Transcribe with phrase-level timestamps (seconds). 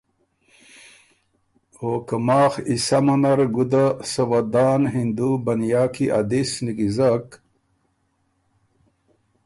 [1.81, 7.25] او که ماخ ای سمه نر ګُده سۀ ودان هندو بنیا کی ا دِس نیکیزک